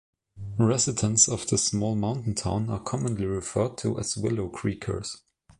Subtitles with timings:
[0.57, 5.19] Residents of this small mountain town are commonly referred to as Willow Creekers.